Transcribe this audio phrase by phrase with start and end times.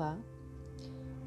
[0.00, 0.18] Olá,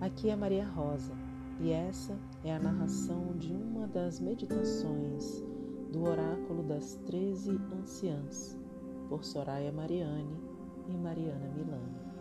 [0.00, 1.12] aqui é Maria Rosa
[1.60, 5.44] e essa é a narração de uma das meditações
[5.92, 8.58] do Oráculo das Treze Anciãs,
[9.10, 10.40] por Soraya Mariane
[10.88, 12.11] e Mariana Milano.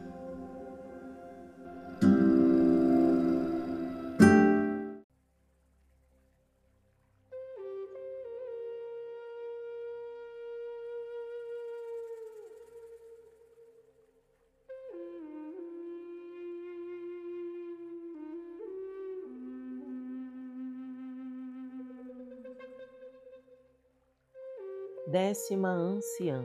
[25.12, 26.42] Décima anciã,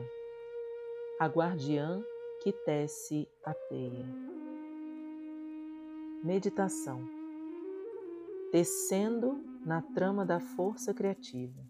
[1.21, 2.03] a guardiã
[2.43, 4.05] que tece a teia.
[6.21, 6.99] Meditação.
[8.51, 11.65] Tecendo na trama da força criativa.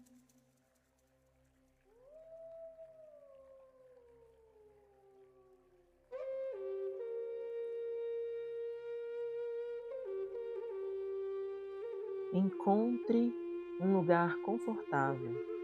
[12.32, 13.32] Encontre
[13.80, 15.57] um lugar confortável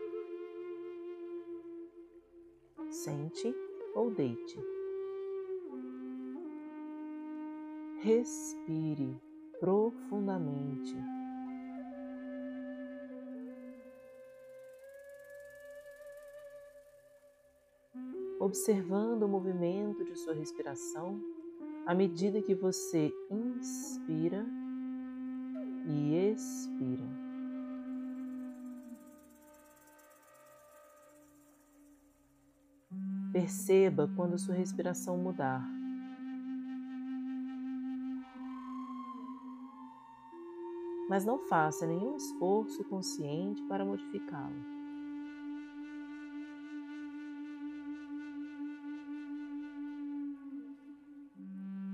[2.95, 3.53] Sente
[3.93, 4.57] ou deite.
[7.99, 9.21] Respire
[9.59, 10.95] profundamente.
[18.39, 21.21] Observando o movimento de sua respiração
[21.87, 24.47] à medida que você inspira
[25.85, 27.24] e expira.
[33.33, 35.69] Perceba quando sua respiração mudar.
[41.09, 44.75] Mas não faça nenhum esforço consciente para modificá-lo.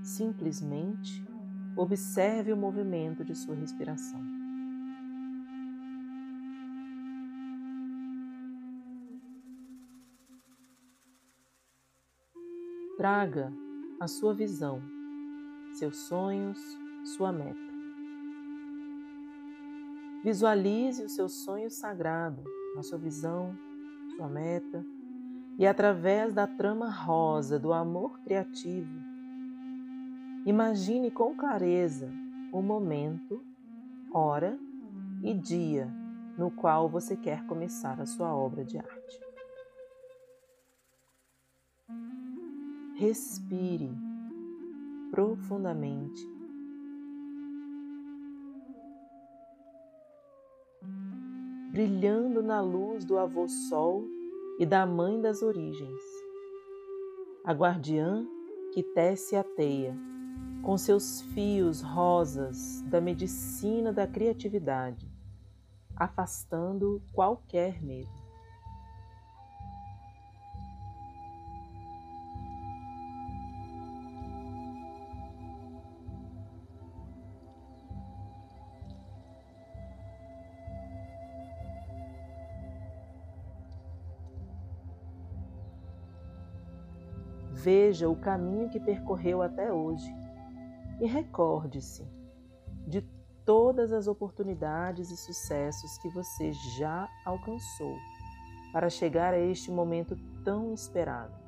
[0.03, 1.23] Simplesmente
[1.75, 4.40] observe o movimento de sua respiração.
[13.01, 13.51] Traga
[13.99, 14.79] a sua visão,
[15.73, 16.59] seus sonhos,
[17.03, 17.59] sua meta.
[20.23, 22.43] Visualize o seu sonho sagrado,
[22.77, 23.57] a sua visão,
[24.15, 24.85] sua meta,
[25.57, 29.01] e através da trama rosa do amor criativo,
[30.45, 32.07] imagine com clareza
[32.53, 33.43] o momento,
[34.13, 34.59] hora
[35.23, 35.91] e dia
[36.37, 39.31] no qual você quer começar a sua obra de arte.
[43.01, 43.89] Respire
[45.09, 46.21] profundamente.
[51.71, 54.05] Brilhando na luz do avô Sol
[54.59, 55.99] e da Mãe das Origens,
[57.43, 58.23] a guardiã
[58.71, 59.97] que tece a teia
[60.61, 65.11] com seus fios rosas da medicina da criatividade,
[65.95, 68.20] afastando qualquer medo.
[87.63, 90.11] Veja o caminho que percorreu até hoje
[90.99, 92.03] e recorde-se
[92.87, 93.01] de
[93.45, 97.95] todas as oportunidades e sucessos que você já alcançou
[98.73, 101.40] para chegar a este momento tão esperado.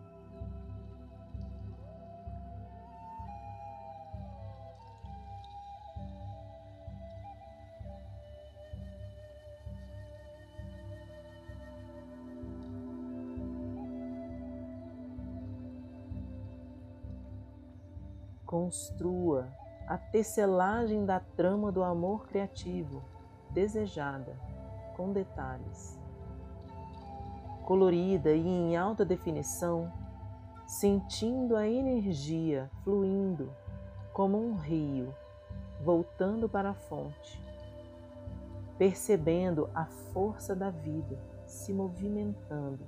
[18.53, 19.47] Construa
[19.87, 23.01] a tecelagem da trama do amor criativo,
[23.49, 24.37] desejada,
[24.95, 25.99] com detalhes.
[27.65, 29.91] Colorida e em alta definição,
[30.67, 33.51] sentindo a energia fluindo
[34.13, 35.11] como um rio,
[35.83, 37.43] voltando para a fonte,
[38.77, 41.17] percebendo a força da vida
[41.47, 42.85] se movimentando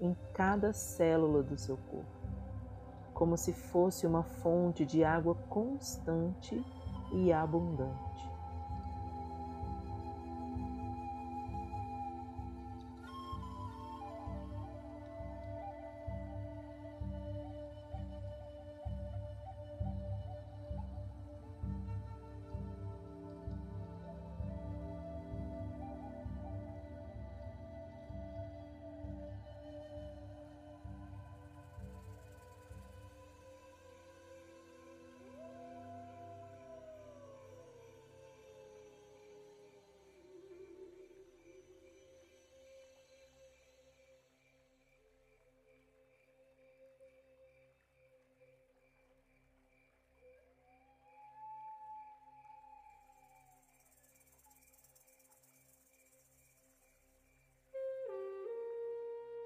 [0.00, 2.21] em cada célula do seu corpo
[3.22, 6.60] como se fosse uma fonte de água constante
[7.12, 8.28] e abundante.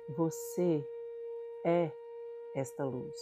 [0.09, 0.87] Você
[1.65, 1.91] é
[2.55, 3.21] esta luz.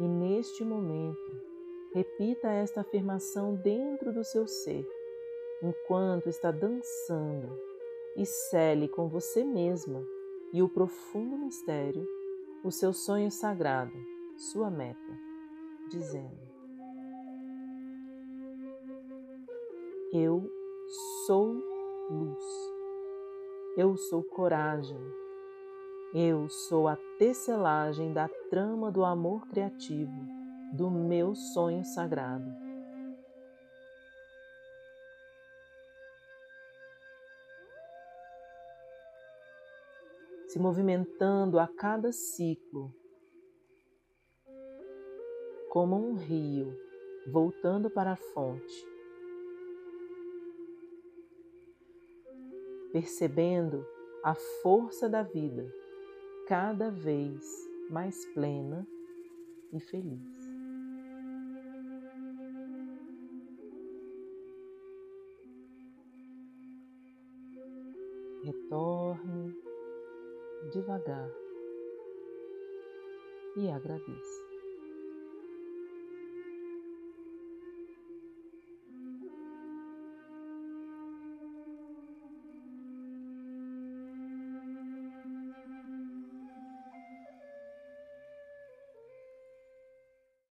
[0.00, 1.16] E neste momento,
[1.94, 4.84] repita esta afirmação dentro do seu ser,
[5.62, 7.56] enquanto está dançando,
[8.16, 10.04] e cele com você mesma
[10.52, 12.06] e o profundo mistério
[12.62, 13.92] o seu sonho sagrado,
[14.36, 15.18] sua meta,
[15.88, 16.38] dizendo:
[20.12, 20.50] Eu
[21.26, 21.54] sou
[22.10, 22.44] luz,
[23.76, 25.00] eu sou coragem,
[26.12, 30.26] eu sou a tecelagem da trama do amor criativo,
[30.74, 32.69] do meu sonho sagrado.
[40.50, 42.92] Se movimentando a cada ciclo,
[45.68, 46.76] como um rio
[47.28, 48.84] voltando para a fonte,
[52.92, 53.86] percebendo
[54.24, 55.72] a força da vida
[56.48, 57.40] cada vez
[57.88, 58.84] mais plena
[59.72, 60.50] e feliz.
[68.42, 69.69] Retorne
[70.68, 71.30] devagar
[73.56, 74.49] e agradeça.